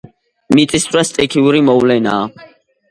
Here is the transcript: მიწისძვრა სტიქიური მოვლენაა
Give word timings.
მიწისძვრა 0.59 1.03
სტიქიური 1.11 1.63
მოვლენაა 1.71 2.51